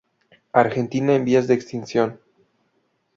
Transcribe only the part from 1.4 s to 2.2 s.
de extinción.